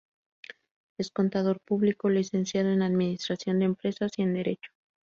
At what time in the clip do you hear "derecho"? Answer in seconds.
4.33-4.71